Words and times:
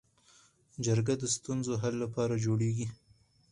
جرګه 0.85 1.15
د 1.19 1.23
ستونزو 1.35 1.73
حل 1.81 1.95
لپاره 2.03 2.41
جوړیږي 2.45 2.87